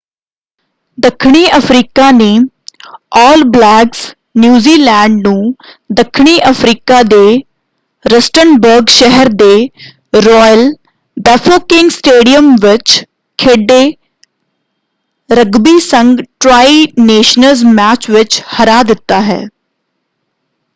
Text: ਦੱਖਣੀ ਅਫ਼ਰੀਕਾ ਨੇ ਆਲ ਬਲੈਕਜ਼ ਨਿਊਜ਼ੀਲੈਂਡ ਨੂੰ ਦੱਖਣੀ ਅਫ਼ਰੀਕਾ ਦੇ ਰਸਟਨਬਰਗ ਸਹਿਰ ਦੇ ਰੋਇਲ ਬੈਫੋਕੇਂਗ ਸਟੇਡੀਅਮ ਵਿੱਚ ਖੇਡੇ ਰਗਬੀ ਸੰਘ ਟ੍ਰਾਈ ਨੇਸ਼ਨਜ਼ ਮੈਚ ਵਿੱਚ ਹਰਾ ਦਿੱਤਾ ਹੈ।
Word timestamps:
ਦੱਖਣੀ 0.97 1.45
ਅਫ਼ਰੀਕਾ 1.57 2.09
ਨੇ 2.11 2.29
ਆਲ 3.17 3.43
ਬਲੈਕਜ਼ 3.47 3.99
ਨਿਊਜ਼ੀਲੈਂਡ 4.37 5.19
ਨੂੰ 5.27 5.53
ਦੱਖਣੀ 5.93 6.37
ਅਫ਼ਰੀਕਾ 6.49 7.01
ਦੇ 7.03 7.37
ਰਸਟਨਬਰਗ 8.05 8.87
ਸਹਿਰ 8.89 9.29
ਦੇ 9.35 9.53
ਰੋਇਲ 10.21 10.67
ਬੈਫੋਕੇਂਗ 11.17 11.89
ਸਟੇਡੀਅਮ 11.89 12.55
ਵਿੱਚ 12.61 13.03
ਖੇਡੇ 13.39 13.81
ਰਗਬੀ 15.29 15.79
ਸੰਘ 15.79 16.15
ਟ੍ਰਾਈ 16.39 16.87
ਨੇਸ਼ਨਜ਼ 16.99 17.65
ਮੈਚ 17.65 18.09
ਵਿੱਚ 18.09 18.41
ਹਰਾ 18.53 18.81
ਦਿੱਤਾ 18.83 19.21
ਹੈ। 19.21 19.41